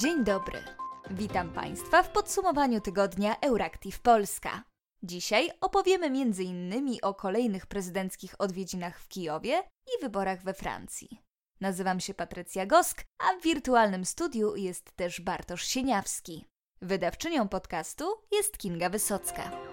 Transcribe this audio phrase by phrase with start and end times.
[0.00, 0.62] Dzień dobry.
[1.10, 4.62] Witam Państwa w podsumowaniu tygodnia Euractiv Polska.
[5.02, 6.98] Dzisiaj opowiemy m.in.
[7.02, 11.08] o kolejnych prezydenckich odwiedzinach w Kijowie i wyborach we Francji.
[11.60, 16.44] Nazywam się Patrycja Gosk, a w wirtualnym studiu jest też Bartosz Sieniawski.
[16.82, 19.69] Wydawczynią podcastu jest Kinga Wysocka.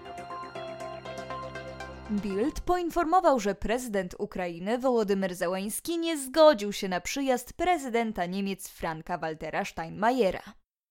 [2.10, 9.18] Bild poinformował, że prezydent Ukrainy Wołodymyr Załański nie zgodził się na przyjazd prezydenta Niemiec Franka
[9.18, 10.42] Waltera Steinmeiera.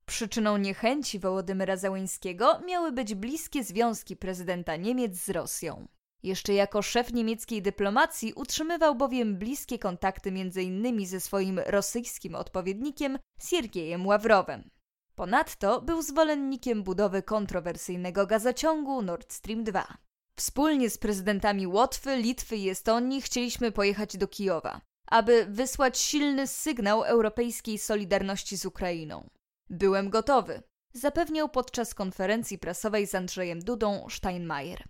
[0.05, 5.87] Przyczyną niechęci Wołodymyra Załańskiego miały być bliskie związki prezydenta Niemiec z Rosją.
[6.23, 11.05] Jeszcze jako szef niemieckiej dyplomacji utrzymywał bowiem bliskie kontakty m.in.
[11.05, 14.69] ze swoim rosyjskim odpowiednikiem Siergiejem Ławrowem.
[15.15, 20.06] Ponadto był zwolennikiem budowy kontrowersyjnego gazociągu Nord Stream 2.
[20.39, 27.03] Wspólnie z prezydentami Łotwy, Litwy i Estonii chcieliśmy pojechać do Kijowa, aby wysłać silny sygnał
[27.03, 29.29] europejskiej solidarności z Ukrainą.
[29.69, 30.61] Byłem gotowy,
[30.93, 34.83] zapewniał podczas konferencji prasowej z Andrzejem Dudą Steinmeier.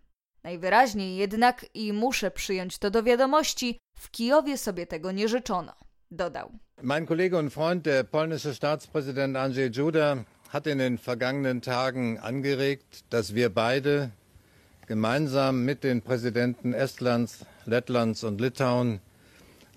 [0.43, 5.73] Najwyraźniej jednak, i muszę przyjąć to do wiadomości, w Kijowie sobie tego nie życzono,
[6.11, 6.51] dodał.
[6.81, 10.17] Mein Kollege und Freund, der polnische Staatspräsident Andrzej Duda,
[10.49, 14.09] hat in den vergangenen Tagen angeregt, dass wir beide
[14.87, 18.99] gemeinsam mit den Präsidenten Estlands, Lettlands und Litauen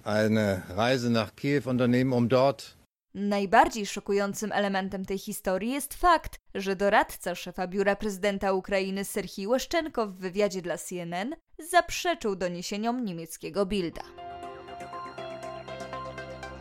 [0.05, 2.77] eine Reise nach Kiew unternehmen, um dort
[3.15, 10.07] Najbardziej szokującym elementem tej historii jest fakt, że doradca szefa biura prezydenta Ukrainy Serhii Łeszczenko
[10.07, 11.37] w wywiadzie dla CNN
[11.71, 14.03] zaprzeczył doniesieniom niemieckiego Bilda.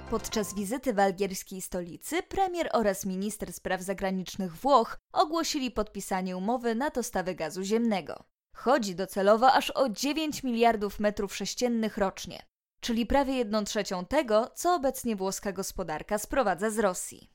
[0.09, 6.89] Podczas wizyty w algierskiej stolicy premier oraz minister spraw zagranicznych Włoch ogłosili podpisanie umowy na
[6.89, 8.23] dostawę gazu ziemnego.
[8.60, 12.45] Chodzi docelowo aż o 9 miliardów metrów sześciennych rocznie,
[12.80, 17.30] czyli prawie 1 trzecią tego, co obecnie włoska gospodarka sprowadza z Rosji.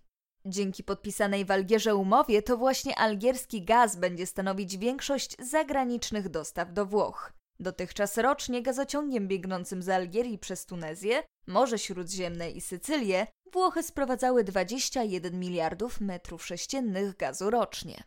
[0.45, 6.87] Dzięki podpisanej w Algierze umowie to właśnie algierski gaz będzie stanowić większość zagranicznych dostaw do
[6.87, 7.33] Włoch.
[7.61, 15.41] Dotychczas rocznie gazociągiem biegnącym z Algierii przez Tunezję, Morze Śródziemne i Sycylię Włochy sprowadzały 21
[15.41, 18.05] miliardów metrów sześciennych gazu rocznie.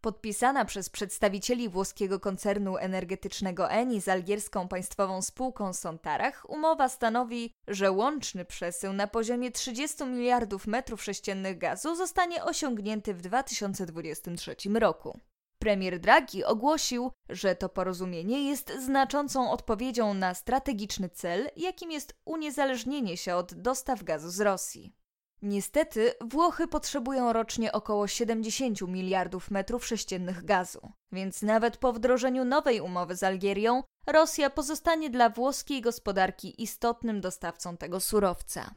[0.00, 7.92] Podpisana przez przedstawicieli włoskiego koncernu energetycznego Eni z algierską państwową spółką Sontarach, umowa stanowi, że
[7.92, 15.20] łączny przesył na poziomie 30 miliardów metrów sześciennych gazu zostanie osiągnięty w 2023 roku.
[15.58, 23.16] Premier Draghi ogłosił, że to porozumienie jest znaczącą odpowiedzią na strategiczny cel, jakim jest uniezależnienie
[23.16, 24.99] się od dostaw gazu z Rosji.
[25.42, 32.80] Niestety, Włochy potrzebują rocznie około 70 miliardów metrów sześciennych gazu, więc nawet po wdrożeniu nowej
[32.80, 38.74] umowy z Algierią, Rosja pozostanie dla włoskiej gospodarki istotnym dostawcą tego surowca.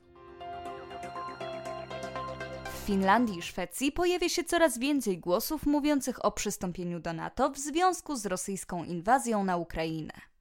[2.74, 7.58] W Finlandii i Szwecji pojawia się coraz więcej głosów mówiących o przystąpieniu do NATO w
[7.58, 10.33] związku z rosyjską inwazją na Ukrainę.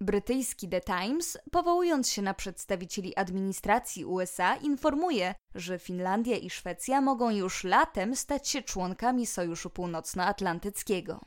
[0.00, 7.30] Brytyjski The Times, powołując się na przedstawicieli administracji USA, informuje, że Finlandia i Szwecja mogą
[7.30, 11.20] już latem stać się członkami Sojuszu Północnoatlantyckiego.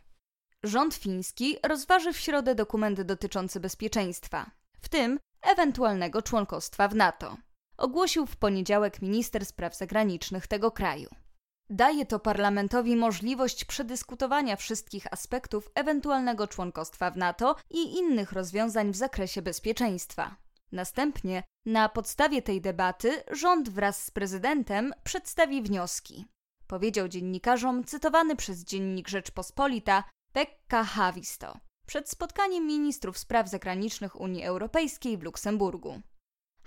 [0.63, 4.51] Rząd fiński rozważy w środę dokumenty dotyczące bezpieczeństwa,
[4.81, 7.37] w tym ewentualnego członkostwa w NATO,
[7.77, 11.09] ogłosił w poniedziałek minister spraw zagranicznych tego kraju.
[11.69, 18.95] Daje to parlamentowi możliwość przedyskutowania wszystkich aspektów ewentualnego członkostwa w NATO i innych rozwiązań w
[18.95, 20.35] zakresie bezpieczeństwa.
[20.71, 26.25] Następnie, na podstawie tej debaty, rząd wraz z prezydentem przedstawi wnioski.
[26.67, 31.57] Powiedział dziennikarzom cytowany przez dziennik Rzeczpospolita Pekka Havisto
[31.87, 36.01] przed spotkaniem ministrów spraw zagranicznych Unii Europejskiej w Luksemburgu.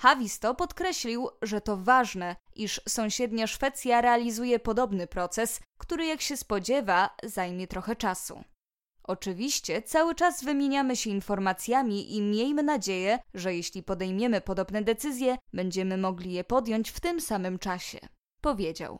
[0.00, 7.10] Havisto podkreślił, że to ważne, iż sąsiednia Szwecja realizuje podobny proces, który jak się spodziewa
[7.22, 8.44] zajmie trochę czasu.
[9.02, 15.96] Oczywiście cały czas wymieniamy się informacjami i miejmy nadzieję, że jeśli podejmiemy podobne decyzje, będziemy
[15.96, 17.98] mogli je podjąć w tym samym czasie,
[18.40, 18.98] powiedział.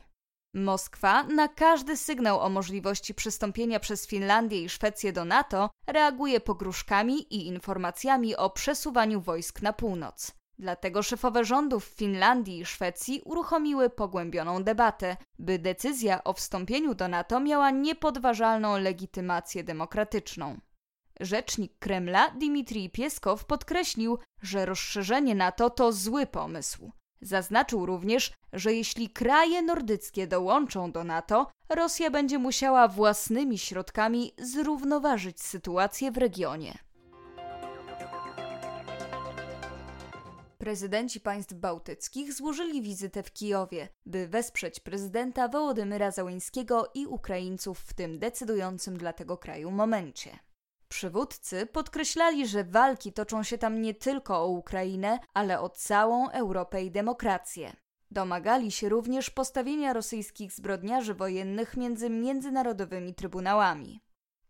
[0.55, 7.35] Moskwa na każdy sygnał o możliwości przystąpienia przez Finlandię i Szwecję do NATO reaguje pogróżkami
[7.35, 10.40] i informacjami o przesuwaniu wojsk na północ.
[10.61, 17.41] Dlatego szefowe rządów Finlandii i Szwecji uruchomiły pogłębioną debatę, by decyzja o wstąpieniu do NATO
[17.41, 20.61] miała niepodważalną legitymację demokratyczną.
[21.21, 26.93] Rzecznik Kremla Dmitrij Pieskow podkreślił, że rozszerzenie NATO to zły pomysł.
[27.21, 35.43] Zaznaczył również, że jeśli kraje nordyckie dołączą do NATO, Rosja będzie musiała własnymi środkami zrównoważyć
[35.43, 36.90] sytuację w regionie.
[40.61, 47.95] Prezydenci państw bałtyckich złożyli wizytę w Kijowie, by wesprzeć prezydenta Wołodymyra Załańskiego i Ukraińców w
[47.95, 50.39] tym decydującym dla tego kraju momencie.
[50.89, 56.83] Przywódcy podkreślali, że walki toczą się tam nie tylko o Ukrainę, ale o całą Europę
[56.83, 57.77] i demokrację.
[58.11, 64.01] Domagali się również postawienia rosyjskich zbrodniarzy wojennych między międzynarodowymi trybunałami.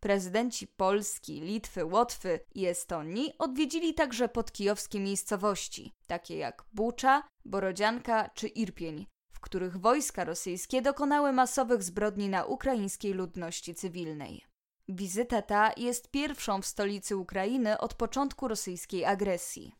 [0.00, 8.49] Prezydenci Polski, Litwy, Łotwy i Estonii odwiedzili także podkijowskie miejscowości, takie jak Bucza, Borodzianka czy
[8.49, 14.44] Irpień, w których wojska rosyjskie dokonały masowych zbrodni na ukraińskiej ludności cywilnej.
[14.88, 19.73] Wizyta ta jest pierwszą w stolicy Ukrainy od początku rosyjskiej agresji.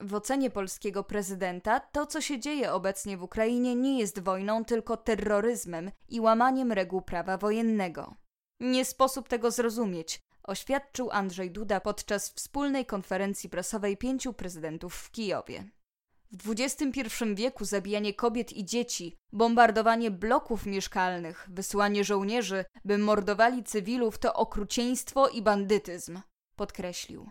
[0.00, 4.96] W ocenie polskiego prezydenta to, co się dzieje obecnie w Ukrainie, nie jest wojną, tylko
[4.96, 8.14] terroryzmem i łamaniem reguł prawa wojennego.
[8.60, 15.64] Nie sposób tego zrozumieć, oświadczył Andrzej Duda podczas wspólnej konferencji prasowej pięciu prezydentów w Kijowie.
[16.32, 17.02] W XXI
[17.34, 25.28] wieku zabijanie kobiet i dzieci, bombardowanie bloków mieszkalnych, wysyłanie żołnierzy, by mordowali cywilów to okrucieństwo
[25.28, 26.20] i bandytyzm,
[26.56, 27.30] podkreślił.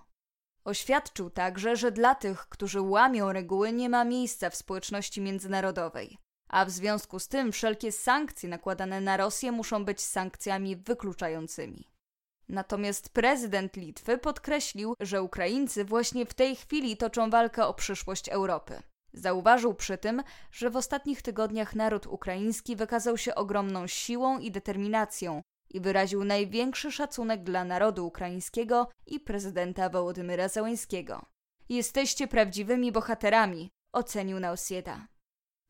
[0.63, 6.17] Oświadczył także, że dla tych, którzy łamią reguły, nie ma miejsca w społeczności międzynarodowej,
[6.47, 11.89] a w związku z tym wszelkie sankcje nakładane na Rosję muszą być sankcjami wykluczającymi.
[12.49, 18.81] Natomiast prezydent Litwy podkreślił, że Ukraińcy właśnie w tej chwili toczą walkę o przyszłość Europy.
[19.13, 25.41] Zauważył przy tym, że w ostatnich tygodniach naród ukraiński wykazał się ogromną siłą i determinacją
[25.69, 31.25] i wyraził największy szacunek dla narodu ukraińskiego i prezydenta Wołodymyra Załańskiego.
[31.69, 35.07] Jesteście prawdziwymi bohaterami, ocenił Nausieda.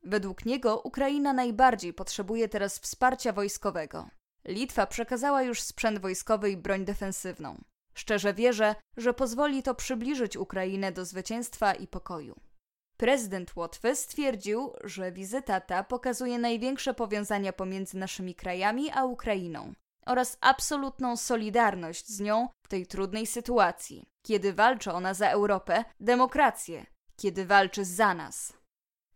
[0.06, 4.10] Według niego Ukraina najbardziej potrzebuje teraz wsparcia wojskowego.
[4.46, 7.62] Litwa przekazała już sprzęt wojskowy i broń defensywną.
[7.94, 12.36] Szczerze wierzę, że pozwoli to przybliżyć Ukrainę do zwycięstwa i pokoju.
[12.98, 19.74] Prezydent Łotwy stwierdził, że wizyta ta pokazuje największe powiązania pomiędzy naszymi krajami a Ukrainą
[20.06, 26.86] oraz absolutną solidarność z nią w tej trudnej sytuacji, kiedy walczy ona za Europę, demokrację,
[27.16, 28.54] kiedy walczy za nas.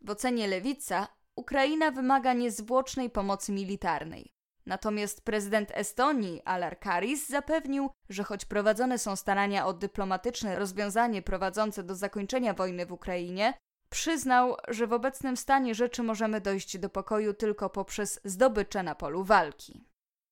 [0.01, 4.33] W ocenie Lewica Ukraina wymaga niezwłocznej pomocy militarnej.
[4.65, 11.83] Natomiast prezydent Estonii, Alar Karis, zapewnił, że choć prowadzone są starania o dyplomatyczne rozwiązanie prowadzące
[11.83, 13.53] do zakończenia wojny w Ukrainie,
[13.89, 19.23] przyznał, że w obecnym stanie rzeczy możemy dojść do pokoju tylko poprzez zdobycze na polu
[19.23, 19.85] walki.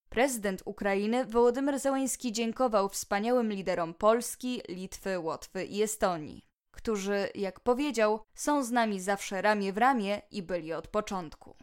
[0.10, 6.47] Prezydent Ukrainy Wołodymyr Zełański dziękował wspaniałym liderom Polski, Litwy, Łotwy i Estonii,
[6.88, 11.56] którzy, jak powiedział, są z nami zawsze ramię w ramię i byli od początku.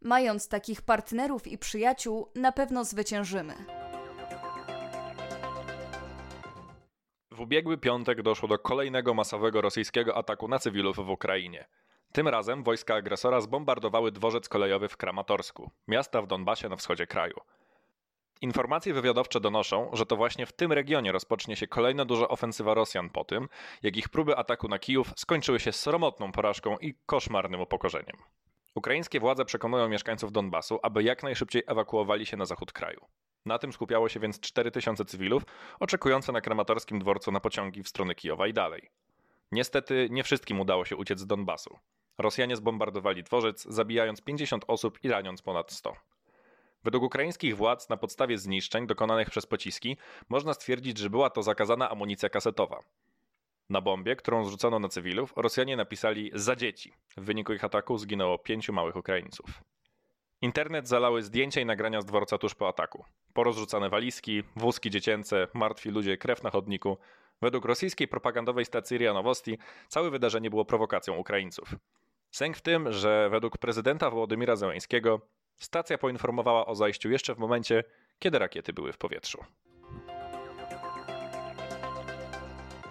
[0.00, 3.54] Mając takich partnerów i przyjaciół, na pewno zwyciężymy.
[7.30, 11.68] W ubiegły piątek doszło do kolejnego masowego rosyjskiego ataku na cywilów w Ukrainie.
[12.12, 17.36] Tym razem wojska agresora zbombardowały dworzec kolejowy w Kramatorsku, miasta w Donbasie na wschodzie kraju.
[18.42, 23.10] Informacje wywiadowcze donoszą, że to właśnie w tym regionie rozpocznie się kolejna duża ofensywa Rosjan
[23.10, 23.48] po tym,
[23.82, 28.16] jak ich próby ataku na Kijów skończyły się sromotną porażką i koszmarnym upokorzeniem.
[28.74, 33.00] Ukraińskie władze przekonują mieszkańców Donbasu, aby jak najszybciej ewakuowali się na zachód kraju.
[33.46, 35.42] Na tym skupiało się więc 4000 cywilów,
[35.80, 38.90] oczekujące na krematorskim dworcu na pociągi w stronę Kijowa i dalej.
[39.52, 41.78] Niestety nie wszystkim udało się uciec z Donbasu.
[42.18, 45.96] Rosjanie zbombardowali dworzec, zabijając 50 osób i raniąc ponad 100.
[46.84, 49.96] Według ukraińskich władz, na podstawie zniszczeń dokonanych przez pociski,
[50.28, 52.82] można stwierdzić, że była to zakazana amunicja kasetowa.
[53.70, 56.92] Na bombie, którą zrzucono na cywilów, Rosjanie napisali za dzieci.
[57.16, 59.46] W wyniku ich ataku zginęło pięciu małych Ukraińców.
[60.40, 63.04] Internet zalały zdjęcia i nagrania z dworca tuż po ataku.
[63.32, 66.98] Porozrzucane walizki, wózki dziecięce, martwi ludzie, krew na chodniku.
[67.42, 69.58] Według rosyjskiej propagandowej stacji RIA Nowosti
[69.88, 71.74] całe wydarzenie było prowokacją Ukraińców.
[72.30, 75.20] Sęk w tym, że według prezydenta Wołodymira Zełańskiego
[75.56, 77.84] stacja poinformowała o zajściu jeszcze w momencie,
[78.18, 79.44] kiedy rakiety były w powietrzu.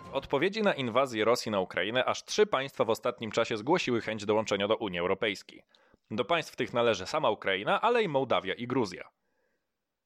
[0.05, 4.25] W odpowiedzi na inwazję Rosji na Ukrainę aż trzy państwa w ostatnim czasie zgłosiły chęć
[4.25, 5.63] dołączenia do Unii Europejskiej.
[6.11, 9.09] Do państw tych należy sama Ukraina, ale i Mołdawia i Gruzja.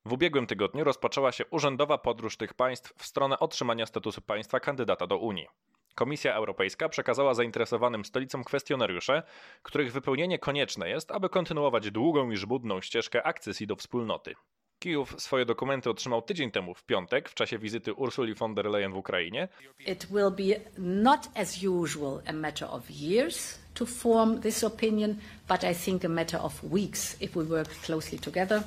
[0.06, 5.08] W ubiegłym tygodniu rozpoczęła się urzędowa podróż tych państw w stronę otrzymania statusu państwa kandydata
[5.08, 5.48] do Unii.
[5.96, 9.24] Komisja Europejska przekazała zainteresowanym stolicom kwestionariusze,
[9.64, 14.36] których wypełnienie konieczne jest, aby kontynuować długą i żmudną ścieżkę akcesji do wspólnoty.
[14.80, 18.92] Kijów swoje dokumenty otrzymał tydzień temu w piątek w czasie wizyty Ursuli von der Leyen
[18.92, 19.48] w Ukrainie.
[19.80, 25.16] It will be not as usual a matter of years to form this opinion,
[25.50, 28.64] but I think a matter of weeks if we work closely together.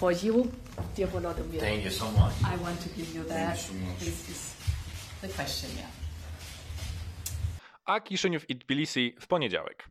[0.00, 0.46] For you,
[0.96, 1.60] dear Volodymyr.
[1.60, 2.32] Thank you so much.
[2.44, 3.58] I want to give you that.
[3.58, 3.98] Thank you so much.
[3.98, 4.54] This is
[5.20, 6.01] the question, yeah.
[7.92, 9.88] A Kiszyniów i Tbilisi w poniedziałek.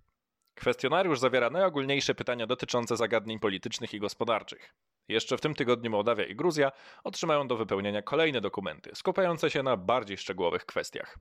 [0.55, 4.73] Kwestionariusz zawiera najogólniejsze pytania dotyczące zagadnień politycznych i gospodarczych.
[5.07, 6.71] Jeszcze w tym tygodniu Mołdawia i Gruzja
[7.03, 11.17] otrzymają do wypełnienia kolejne dokumenty, skupiające się na bardziej szczegółowych kwestiach.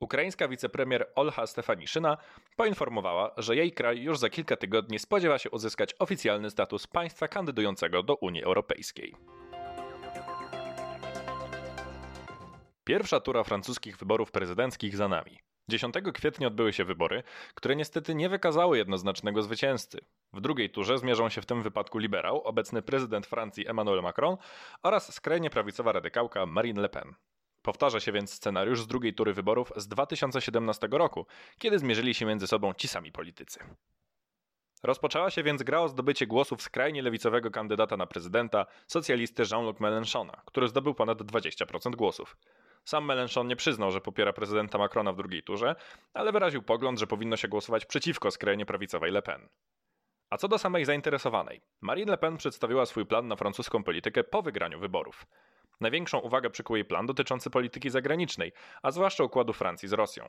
[0.00, 2.16] Ukraińska wicepremier Olha Stefaniszyna
[2.56, 8.02] poinformowała, że jej kraj już za kilka tygodni spodziewa się uzyskać oficjalny status państwa kandydującego
[8.02, 9.14] do Unii Europejskiej.
[12.84, 15.51] Pierwsza tura francuskich wyborów prezydenckich za nami.
[15.68, 17.22] 10 kwietnia odbyły się wybory,
[17.54, 19.98] które niestety nie wykazały jednoznacznego zwycięzcy.
[20.32, 24.36] W drugiej turze zmierzą się w tym wypadku liberał, obecny prezydent Francji Emmanuel Macron
[24.82, 27.14] oraz skrajnie prawicowa radykałka Marine Le Pen.
[27.62, 31.26] Powtarza się więc scenariusz z drugiej tury wyborów z 2017 roku,
[31.58, 33.60] kiedy zmierzyli się między sobą ci sami politycy.
[34.82, 40.40] Rozpoczęła się więc gra o zdobycie głosów skrajnie lewicowego kandydata na prezydenta, socjalisty Jean-Luc Mélenchona,
[40.44, 42.36] który zdobył ponad 20% głosów.
[42.84, 45.76] Sam Mélenchon nie przyznał, że popiera prezydenta Macrona w drugiej turze,
[46.14, 49.48] ale wyraził pogląd, że powinno się głosować przeciwko skrajnie prawicowej Le Pen.
[50.30, 54.42] A co do samej zainteresowanej, Marine Le Pen przedstawiła swój plan na francuską politykę po
[54.42, 55.26] wygraniu wyborów.
[55.80, 60.28] Największą uwagę przykuł jej plan dotyczący polityki zagranicznej, a zwłaszcza układu Francji z Rosją.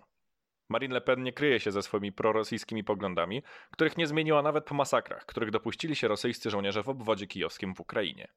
[0.70, 4.76] Marine Le Pen nie kryje się ze swoimi prorosyjskimi poglądami, których nie zmieniła nawet po
[4.76, 8.28] masakrach, których dopuścili się rosyjscy żołnierze w obwodzie kijowskim w Ukrainie.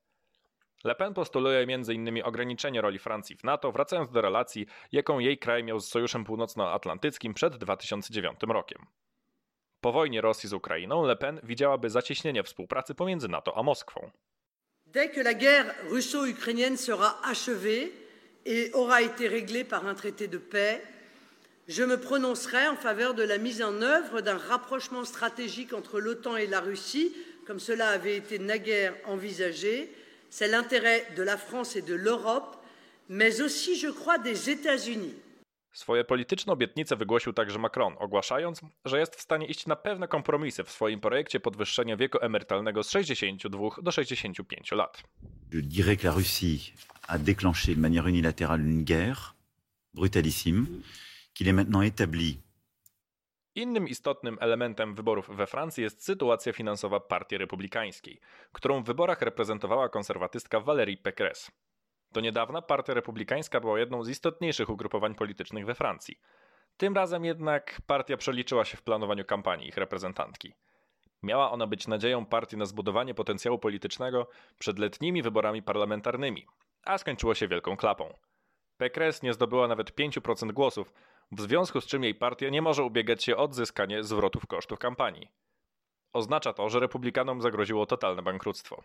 [0.84, 2.22] Le Pen postuluje m.in.
[2.24, 7.34] ograniczenie roli Francji w NATO, wracając do relacji, jaką jej kraj miał z Sojuszem Północnoatlantyckim
[7.34, 8.86] przed 2009 rokiem.
[9.80, 14.10] Po wojnie Rosji z Ukrainą Le Pen widziałaby zacieśnienie współpracy pomiędzy NATO a Moskwą.
[14.86, 17.92] Dès que la guerre russo-ukrainienne sera achevée
[18.44, 20.80] et aura été réglée par un traité de paix,
[21.68, 26.36] je me prononcerai en faveur de la mise en œuvre d'un rapprochement stratégique entre l'OTAN
[26.36, 27.12] et la Russie,
[27.46, 29.92] comme cela avait été naguère envisagé.
[30.30, 32.56] C'est l'intérêt de la France et de l'Europe,
[33.08, 35.14] mais aussi, je crois, des États-Unis.
[35.72, 40.64] Swoje polityczne obietnice wygłosił także Macron, ogłaszając, że jest w stanie iść na pewne kompromisy
[40.64, 45.02] w swoim projekcie podwyższenia wieku emerytalnego z 62 do 65 lat.
[45.52, 46.72] Je dirais que la Russie
[47.08, 49.34] a déclenché de manière unilatérale une guerre
[49.94, 50.82] brutalissime,
[51.34, 52.38] qu'il est maintenant établi
[53.56, 58.20] Innym istotnym elementem wyborów we Francji jest sytuacja finansowa Partii Republikańskiej,
[58.52, 61.52] którą w wyborach reprezentowała konserwatystka Valérie Pécresse.
[62.12, 66.20] Do niedawna Partia Republikańska była jedną z istotniejszych ugrupowań politycznych we Francji.
[66.76, 70.54] Tym razem jednak partia przeliczyła się w planowaniu kampanii ich reprezentantki.
[71.22, 76.46] Miała ona być nadzieją partii na zbudowanie potencjału politycznego przed letnimi wyborami parlamentarnymi,
[76.84, 78.14] a skończyło się wielką klapą.
[78.78, 80.92] Pécresse nie zdobyła nawet 5% głosów,
[81.32, 85.28] w związku z czym jej partia nie może ubiegać się o odzyskanie zwrotów kosztów kampanii.
[86.12, 88.82] Oznacza to, że republikanom zagroziło totalne bankructwo.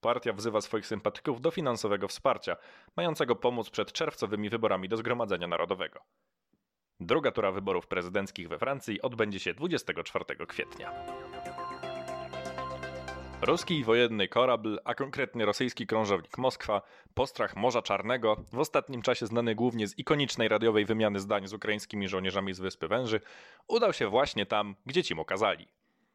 [0.00, 2.56] Partia wzywa swoich sympatyków do finansowego wsparcia,
[2.96, 6.00] mającego pomóc przed czerwcowymi wyborami do Zgromadzenia Narodowego.
[7.00, 10.92] Druga tura wyborów prezydenckich we Francji odbędzie się 24 kwietnia.
[13.42, 16.82] Ruski wojenny korabl, a konkretnie rosyjski krążownik Moskwa,
[17.14, 22.08] postrach Morza Czarnego, w ostatnim czasie znany głównie z ikonicznej radiowej wymiany zdań z ukraińskimi
[22.08, 23.20] żołnierzami z Wyspy Węży,
[23.68, 25.68] udał się właśnie tam, gdzie ci mu kazali.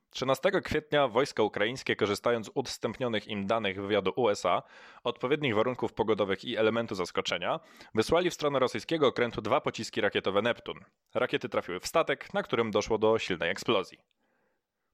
[0.09, 4.63] 13 kwietnia wojska ukraińskie, korzystając z udostępnionych im danych wywiadu USA,
[5.03, 7.59] odpowiednich warunków pogodowych i elementu zaskoczenia,
[7.95, 10.79] wysłali w stronę rosyjskiego okrętu dwa pociski rakietowe Neptun.
[11.13, 13.99] Rakiety trafiły w statek, na którym doszło do silnej eksplozji.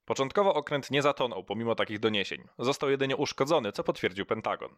[0.09, 2.47] Początkowo okręt nie zatonął pomimo takich doniesień.
[2.59, 4.75] Został jedynie uszkodzony, co potwierdził Pentagon.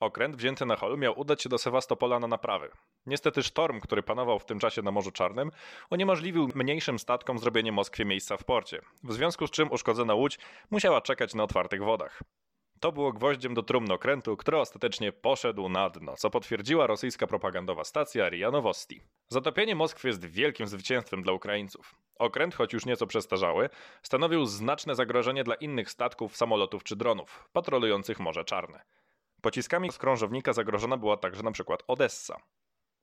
[0.00, 2.70] Okręt wzięty na hol miał udać się do Sewastopola na naprawy.
[3.06, 5.50] Niestety sztorm, który panował w tym czasie na Morzu Czarnym,
[5.90, 10.38] uniemożliwił mniejszym statkom zrobienie Moskwie miejsca w porcie, w związku z czym uszkodzona łódź
[10.70, 12.22] musiała czekać na otwartych wodach.
[12.80, 17.84] To było gwoździem do trumny okrętu, który ostatecznie poszedł na dno, co potwierdziła rosyjska propagandowa
[17.84, 19.00] stacja RIA Novosti.
[19.28, 21.94] Zatopienie Moskwy jest wielkim zwycięstwem dla Ukraińców.
[22.18, 23.68] Okręt, choć już nieco przestarzały,
[24.02, 28.84] stanowił znaczne zagrożenie dla innych statków, samolotów czy dronów, patrolujących Morze Czarne.
[29.42, 32.36] Pociskami z krążownika zagrożona była także przykład Odessa.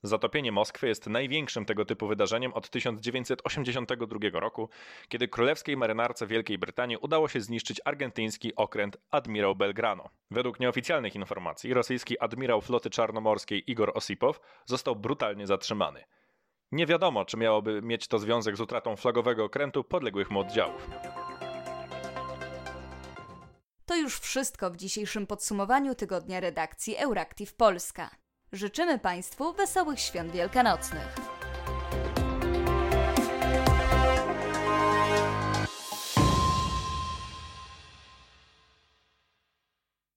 [0.03, 4.69] Zatopienie Moskwy jest największym tego typu wydarzeniem od 1982 roku,
[5.09, 10.09] kiedy królewskiej marynarce Wielkiej Brytanii udało się zniszczyć argentyński okręt Admirał Belgrano.
[10.31, 16.03] Według nieoficjalnych informacji rosyjski admirał floty czarnomorskiej Igor Osipow został brutalnie zatrzymany.
[16.71, 20.89] Nie wiadomo, czy miałoby mieć to związek z utratą flagowego okrętu podległych mu oddziałów.
[23.85, 28.20] To już wszystko w dzisiejszym podsumowaniu tygodnia redakcji Euractiv Polska.
[28.53, 31.40] Życzymy Państwu wesołych świąt wielkanocnych.